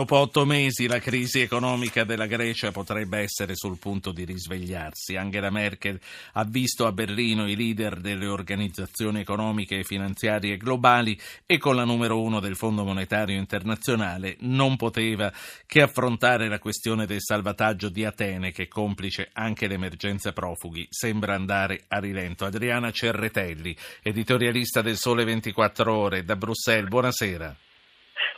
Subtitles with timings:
[0.00, 5.14] Dopo otto mesi la crisi economica della Grecia potrebbe essere sul punto di risvegliarsi.
[5.16, 6.00] Angela Merkel
[6.32, 11.84] ha visto a Berlino i leader delle organizzazioni economiche e finanziarie globali e con la
[11.84, 15.30] numero uno del Fondo Monetario Internazionale non poteva
[15.66, 21.82] che affrontare la questione del salvataggio di Atene che, complice anche l'emergenza profughi, sembra andare
[21.88, 22.46] a rilento.
[22.46, 27.54] Adriana Cerretelli, editorialista del Sole 24 Ore, da Bruxelles, buonasera.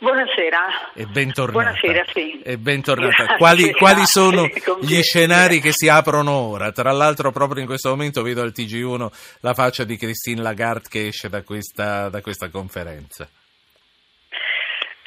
[0.03, 0.91] Buonasera.
[0.95, 1.63] E bentornata.
[1.63, 2.41] Buonasera, sì.
[2.43, 3.37] E bentornata.
[3.37, 4.43] Quali, quali, sono
[4.81, 6.73] gli scenari che si aprono ora?
[6.73, 9.07] Tra l'altro, proprio in questo momento vedo al TG1
[9.39, 13.29] la faccia di Christine Lagarde che esce da questa, da questa conferenza.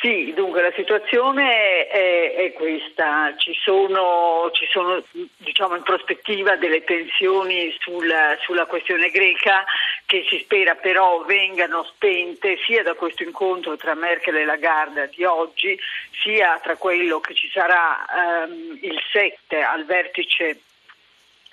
[0.01, 5.02] Sì, dunque la situazione è, è questa, ci sono, ci sono
[5.37, 9.65] diciamo, in prospettiva delle tensioni sulla, sulla questione greca
[10.06, 15.24] che si spera però vengano spente sia da questo incontro tra Merkel e Lagarde di
[15.24, 15.79] oggi,
[16.23, 20.60] sia tra quello che ci sarà ehm, il 7 al vertice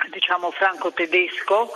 [0.10, 1.72] diciamo franco-tedesco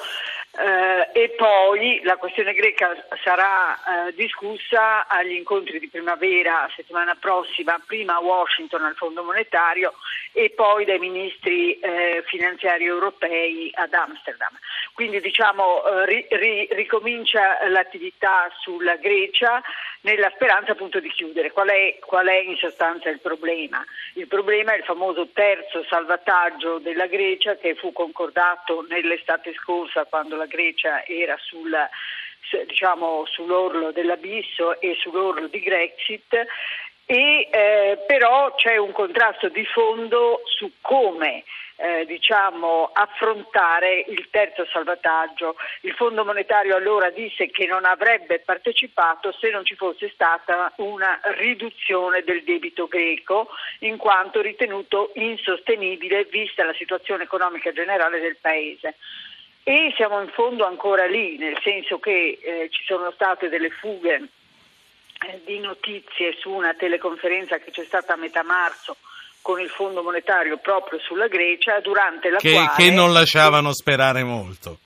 [0.60, 7.80] eh, e poi la questione greca sarà eh, discussa agli incontri di primavera settimana prossima,
[7.86, 9.94] prima a Washington al Fondo Monetario
[10.32, 14.50] e poi dai ministri eh, finanziari europei ad Amsterdam.
[14.98, 19.62] Quindi diciamo eh, ri, ri, ricomincia l'attività sulla Grecia
[20.02, 21.52] nella speranza appunto di chiudere.
[21.52, 23.86] Qual è, qual è, in sostanza il problema?
[24.16, 30.36] Il problema è il famoso terzo salvataggio della Grecia che fu concordato nell'estate scorsa quando
[30.36, 31.78] la Grecia era sul,
[32.66, 36.44] diciamo, sull'orlo dell'abisso e sull'orlo di Grexit.
[37.10, 41.46] E, eh, però c'è un contrasto di fondo su come
[41.78, 45.56] eh, diciamo, affrontare il terzo salvataggio.
[45.82, 51.18] Il Fondo monetario allora disse che non avrebbe partecipato se non ci fosse stata una
[51.38, 53.48] riduzione del debito greco,
[53.80, 58.96] in quanto ritenuto insostenibile vista la situazione economica generale del Paese.
[59.64, 64.30] E siamo in fondo ancora lì, nel senso che eh, ci sono state delle fughe
[65.46, 68.98] di notizie su una teleconferenza che c'è stata a metà marzo
[69.42, 72.74] con il Fondo monetario proprio sulla Grecia, durante la che, quale...
[72.76, 74.80] Che non lasciavano sperare molto.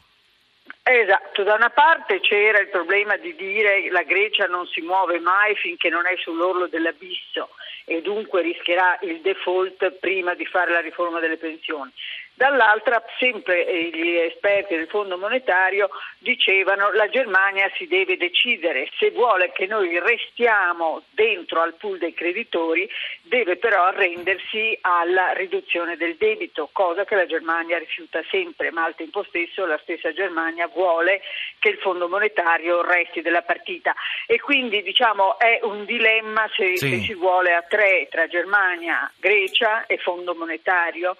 [0.84, 5.20] Esatto, da una parte c'era il problema di dire che la Grecia non si muove
[5.20, 7.50] mai finché non è sull'orlo dell'abisso
[7.86, 11.92] e dunque rischierà il default prima di fare la riforma delle pensioni
[12.42, 19.12] dall'altra sempre gli esperti del Fondo monetario dicevano che la Germania si deve decidere se
[19.12, 22.90] vuole che noi restiamo dentro al pool dei creditori
[23.22, 28.96] deve però arrendersi alla riduzione del debito, cosa che la Germania rifiuta sempre, ma al
[28.96, 31.22] tempo stesso la stessa Germania vuole
[31.60, 33.94] che il Fondo monetario resti della partita
[34.26, 36.90] e quindi diciamo è un dilemma se, sì.
[36.90, 41.18] se si vuole a tre tra Germania, Grecia e Fondo monetario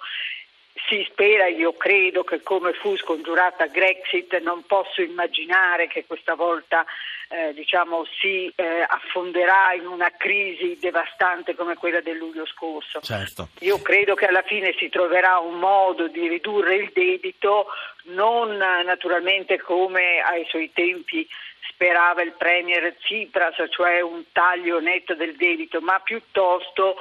[0.92, 6.84] si spera, io credo che come fu scongiurata Grexit non posso immaginare che questa volta
[7.30, 13.00] eh, diciamo, si eh, affonderà in una crisi devastante come quella del luglio scorso.
[13.00, 13.48] Certo.
[13.60, 17.68] Io credo che alla fine si troverà un modo di ridurre il debito,
[18.08, 21.26] non naturalmente come ai suoi tempi
[21.70, 26.96] sperava il Premier Tsipras, cioè un taglio netto del debito, ma piuttosto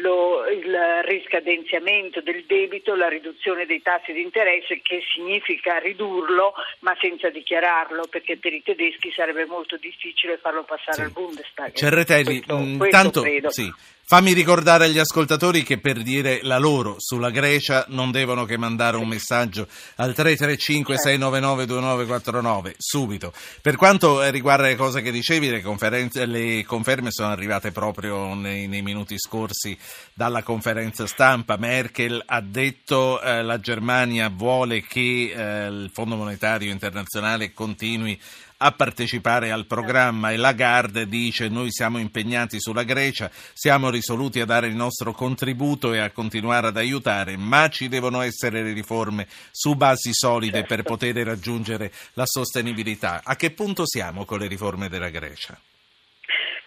[0.00, 6.96] lo, il riscadenziamento del debito, la riduzione dei tassi di interesse che significa ridurlo ma
[7.00, 11.02] senza dichiararlo perché per i tedeschi sarebbe molto difficile farlo passare sì.
[11.02, 11.72] al Bundestag.
[11.72, 13.72] Cerretelli, questo, mm, questo tanto, sì.
[14.12, 18.98] Fammi ricordare agli ascoltatori che per dire la loro sulla Grecia non devono che mandare
[18.98, 23.32] un messaggio al 335 699 2949 subito.
[23.62, 28.82] Per quanto riguarda le cose che dicevi, le, le conferme sono arrivate proprio nei, nei,
[28.82, 29.78] minuti scorsi
[30.12, 31.56] dalla conferenza stampa.
[31.56, 38.20] Merkel ha detto che eh, la Germania vuole che eh, il Fondo Monetario Internazionale continui
[38.62, 44.44] a partecipare al programma e Lagarde dice noi siamo impegnati sulla Grecia, siamo risoluti a
[44.44, 49.26] dare il nostro contributo e a continuare ad aiutare, ma ci devono essere le riforme
[49.50, 50.74] su basi solide certo.
[50.74, 53.22] per poter raggiungere la sostenibilità.
[53.24, 55.58] A che punto siamo con le riforme della Grecia?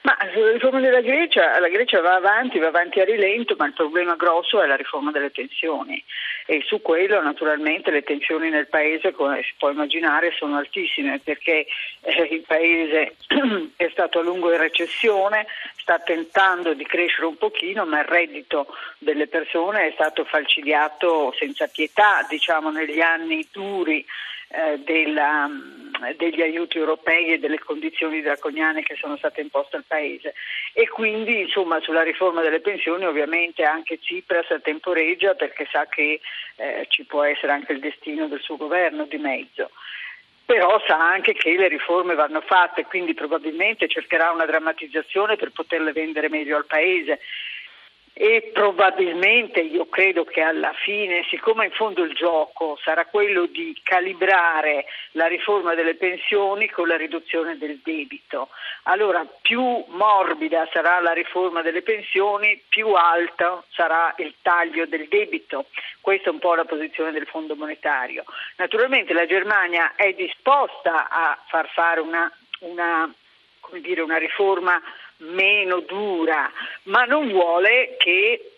[0.06, 3.74] Ma sulla riforma della Grecia, la Grecia va avanti, va avanti a rilento, ma il
[3.74, 6.04] problema grosso è la riforma delle pensioni
[6.46, 11.66] e su quello naturalmente le tensioni nel Paese, come si può immaginare, sono altissime perché
[12.02, 13.16] eh, il Paese
[13.75, 15.48] è stato a lungo in recessione,
[15.78, 18.68] sta tentando di crescere un pochino, ma il reddito
[19.00, 24.06] delle persone è stato falcidiato senza pietà, diciamo, negli anni duri
[24.50, 25.50] eh, della,
[26.16, 30.34] degli aiuti europei e delle condizioni draconiane che sono state imposte al Paese.
[30.74, 36.19] E quindi, insomma, sulla riforma delle pensioni ovviamente anche Tsipras temporeggia perché sa che
[36.57, 39.69] eh, ci può essere anche il destino del suo governo di mezzo
[40.46, 45.92] però sa anche che le riforme vanno fatte, quindi probabilmente cercherà una drammatizzazione per poterle
[45.92, 47.19] vendere meglio al Paese
[48.18, 53.78] e probabilmente io credo che alla fine, siccome in fondo il gioco sarà quello di
[53.84, 58.48] calibrare la riforma delle pensioni con la riduzione del debito,
[58.84, 65.66] allora più morbida sarà la riforma delle pensioni, più alto sarà il taglio del debito.
[66.00, 68.24] Questa è un po' la posizione del Fondo monetario.
[68.56, 73.14] Naturalmente la Germania è disposta a far fare una, una,
[73.82, 74.82] dire, una riforma
[75.18, 76.52] meno dura,
[76.84, 78.52] ma non vuole che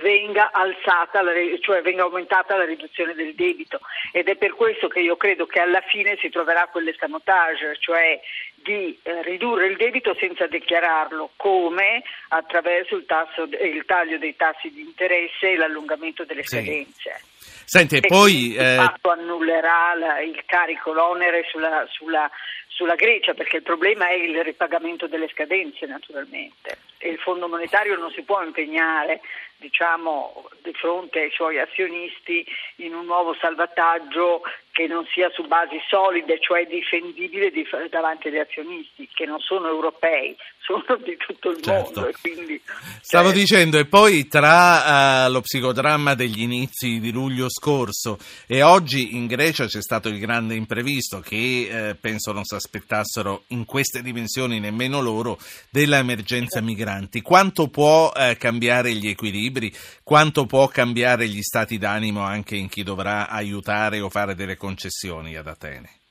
[0.00, 1.20] venga alzata,
[1.60, 3.80] cioè venga aumentata la riduzione del debito
[4.12, 8.20] ed è per questo che io credo che alla fine si troverà quell'escamotage, cioè
[8.54, 14.70] di eh, ridurre il debito senza dichiararlo, come attraverso il, tasso, il, taglio dei tassi
[14.70, 17.20] di interesse e l'allungamento delle scadenze.
[17.36, 17.62] Sì.
[17.66, 18.54] Senti, e poi...
[18.56, 18.76] Eh...
[18.76, 22.30] fatto annullerà la, il carico, l'onere sulla, sulla
[22.74, 26.78] sulla Grecia perché il problema è il ripagamento delle scadenze naturalmente.
[26.98, 29.20] E il Fondo monetario non si può impegnare
[29.56, 32.44] diciamo, di fronte ai suoi azionisti
[32.76, 34.42] in un nuovo salvataggio
[34.74, 39.68] che non sia su basi solide, cioè difendibile di, davanti agli azionisti, che non sono
[39.68, 42.00] europei, sono di tutto il certo.
[42.00, 42.16] mondo.
[42.20, 42.60] Quindi,
[43.00, 43.36] Stavo cioè...
[43.36, 48.18] dicendo, e poi tra uh, lo psicodramma degli inizi di luglio scorso
[48.48, 53.44] e oggi in Grecia c'è stato il grande imprevisto che eh, penso non si aspettassero
[53.48, 55.38] in queste dimensioni nemmeno loro
[55.70, 57.22] dell'emergenza migranti.
[57.22, 59.72] Quanto può eh, cambiare gli equilibri?
[60.02, 65.36] Quanto può cambiare gli stati d'animo anche in chi dovrà aiutare o fare delle concessioni
[65.36, 66.03] ad Atene?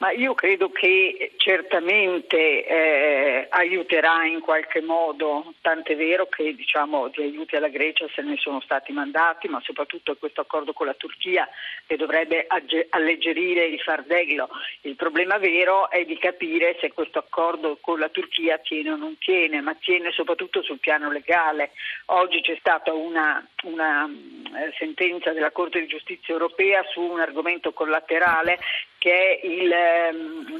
[0.00, 7.20] Ma io credo che certamente eh, aiuterà in qualche modo, tant'è vero che diciamo, di
[7.20, 11.46] aiuti alla Grecia se ne sono stati mandati, ma soprattutto questo accordo con la Turchia
[11.86, 12.46] che dovrebbe
[12.88, 14.48] alleggerire il fardello.
[14.82, 19.18] Il problema vero è di capire se questo accordo con la Turchia tiene o non
[19.18, 21.72] tiene, ma tiene soprattutto sul piano legale.
[22.06, 27.74] Oggi c'è stata una, una eh, sentenza della Corte di giustizia europea su un argomento
[27.74, 28.58] collaterale
[29.00, 30.12] che è il eh,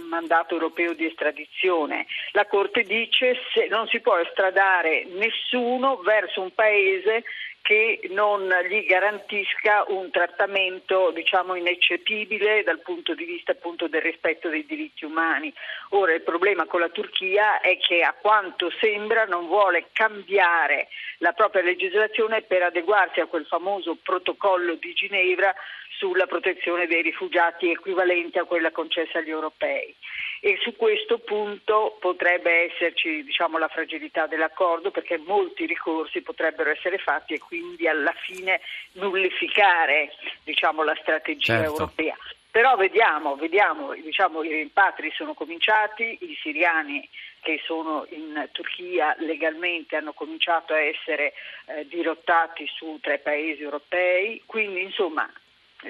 [0.09, 2.07] mandato europeo di estradizione.
[2.33, 7.25] La Corte dice che non si può estradare nessuno verso un paese
[7.63, 14.49] che non gli garantisca un trattamento diciamo, ineccepibile dal punto di vista appunto, del rispetto
[14.49, 15.53] dei diritti umani.
[15.91, 21.33] Ora il problema con la Turchia è che a quanto sembra non vuole cambiare la
[21.33, 25.55] propria legislazione per adeguarsi a quel famoso protocollo di Ginevra
[25.99, 29.95] sulla protezione dei rifugiati equivalente a quella concessa agli europei
[30.41, 36.97] e su questo punto potrebbe esserci diciamo, la fragilità dell'accordo perché molti ricorsi potrebbero essere
[36.97, 38.61] fatti e quindi alla fine
[38.93, 40.11] nullificare
[40.43, 41.71] diciamo, la strategia certo.
[41.71, 42.17] europea.
[42.51, 47.09] Però vediamo, vediamo diciamo, i rimpatri sono cominciati, i siriani
[47.43, 51.33] che sono in Turchia legalmente hanno cominciato a essere
[51.67, 55.31] eh, dirottati su tre paesi europei, quindi insomma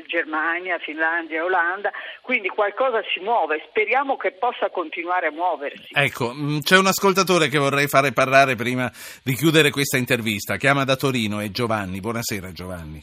[0.06, 1.90] Germania, Finlandia, Olanda,
[2.20, 5.88] quindi qualcosa si muove, speriamo che possa continuare a muoversi.
[5.92, 8.90] Ecco, mm, c'è un ascoltatore che vorrei fare parlare prima
[9.22, 13.02] di chiudere questa intervista, chiama da Torino, è Giovanni, buonasera Giovanni.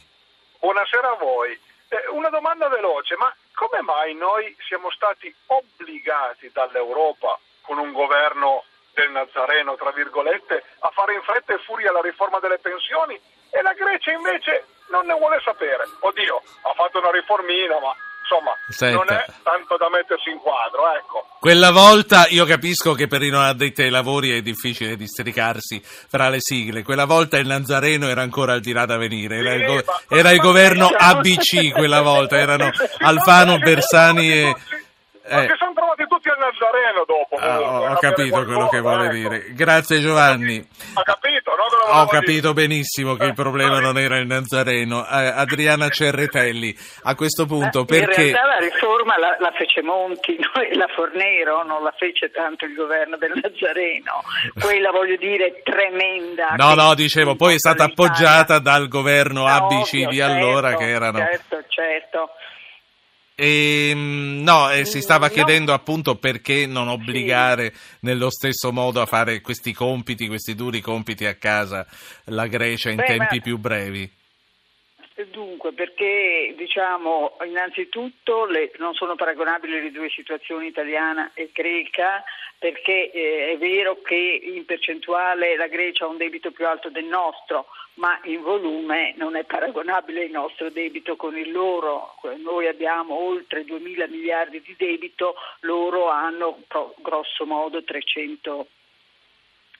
[0.60, 1.52] Buonasera a voi,
[1.88, 8.64] eh, una domanda veloce, ma come mai noi siamo stati obbligati dall'Europa con un governo
[8.94, 13.18] del Nazareno, tra virgolette, a fare in fretta e furia la riforma delle pensioni
[13.50, 15.84] e la Grecia invece non ne vuole sapere.
[16.00, 17.94] Oddio, ha fatto una riformina, ma
[18.28, 18.96] insomma Senta.
[18.96, 21.26] non è tanto da mettersi in quadro, ecco.
[21.40, 26.28] Quella volta io capisco che per i non addetti ai lavori è difficile districarsi fra
[26.28, 29.64] le sigle, quella volta il Nazareno era ancora al di là da venire, era, il,
[29.64, 34.54] go- era il governo ABC quella volta, erano Alfano, Bersani e...
[35.30, 35.46] Ma eh.
[35.46, 37.36] si sono trovati tutti al Nazareno dopo.
[37.36, 39.14] Ah, ho, ho capito quello che vuole ecco.
[39.14, 39.44] dire.
[39.52, 40.56] Grazie Giovanni.
[40.94, 42.00] Ha capito, no?
[42.00, 42.66] Ho capito dire.
[42.66, 45.06] benissimo che il problema non era il Nazareno.
[45.06, 48.22] Eh, Adriana Cerretelli, a questo punto eh, perché...
[48.22, 50.38] In realtà la riforma la, la fece Monti,
[50.74, 54.22] la Fornero, non la fece tanto il governo del Nazareno.
[54.58, 56.54] Quella voglio dire tremenda.
[56.56, 61.18] No, no, dicevo, poi è stata appoggiata dal governo ABC di allora certo, che erano...
[61.18, 61.47] Certo.
[63.40, 65.32] E, ehm, no, eh, si stava no.
[65.32, 71.24] chiedendo appunto perché non obbligare nello stesso modo a fare questi compiti, questi duri compiti
[71.24, 71.86] a casa
[72.24, 73.40] la Grecia in Beh, tempi ma...
[73.40, 74.10] più brevi.
[75.24, 82.22] Dunque, perché diciamo innanzitutto le, non sono paragonabili le due situazioni italiana e greca,
[82.56, 87.06] perché eh, è vero che in percentuale la Grecia ha un debito più alto del
[87.06, 92.14] nostro, ma in volume non è paragonabile il nostro debito con il loro.
[92.36, 96.62] Noi abbiamo oltre 2 mila miliardi di debito, loro hanno
[96.98, 98.68] grosso modo 300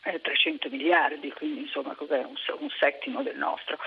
[0.00, 3.78] 300 eh, miliardi, quindi insomma cos'è un, un settimo del nostro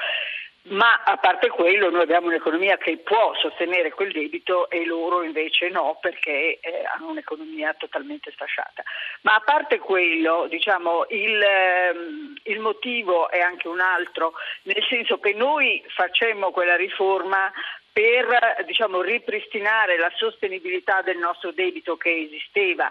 [0.71, 5.69] ma a parte quello noi abbiamo un'economia che può sostenere quel debito e loro invece
[5.69, 8.83] no perché eh, hanno un'economia totalmente sfasciata.
[9.21, 15.19] Ma a parte quello, diciamo, il, ehm, il motivo è anche un altro, nel senso
[15.19, 17.51] che noi facemmo quella riforma
[17.91, 22.89] per diciamo, ripristinare la sostenibilità del nostro debito che esisteva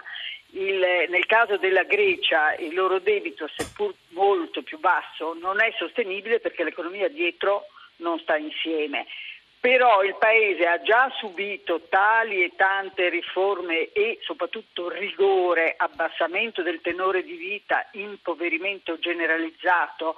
[0.53, 6.41] il, nel caso della Grecia il loro debito, seppur molto più basso, non è sostenibile
[6.41, 7.67] perché l'economia dietro
[8.01, 9.07] non sta insieme.
[9.61, 16.81] Però il Paese ha già subito tali e tante riforme e soprattutto rigore, abbassamento del
[16.81, 20.17] tenore di vita, impoverimento generalizzato,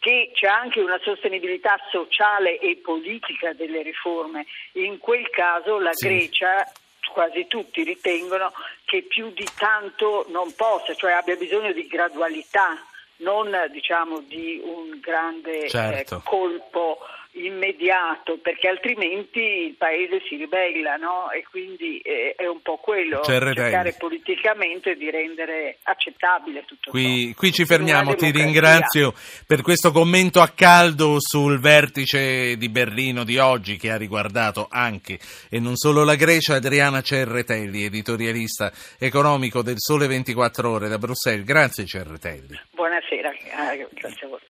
[0.00, 4.46] che c'è anche una sostenibilità sociale e politica delle riforme.
[4.72, 6.08] In quel caso la sì.
[6.08, 6.66] Grecia
[7.12, 8.52] quasi tutti ritengono
[8.84, 12.84] che più di tanto non possa, cioè abbia bisogno di gradualità,
[13.22, 16.16] non diciamo di un grande certo.
[16.16, 16.98] eh, colpo
[17.34, 21.30] immediato perché altrimenti il paese si ribella no?
[21.30, 23.54] e quindi eh, è un po' quello CRT.
[23.54, 27.34] cercare politicamente di rendere accettabile tutto qui, ciò.
[27.38, 29.14] Qui ci fermiamo, ti ringrazio
[29.46, 35.18] per questo commento a caldo sul vertice di Berlino di oggi che ha riguardato anche
[35.48, 41.44] e non solo la Grecia, Adriana Cerretelli, editorialista economico del Sole 24 Ore da Bruxelles.
[41.44, 42.60] Grazie Cerretelli.
[42.72, 44.40] Buonasera, ah, grazie a voi.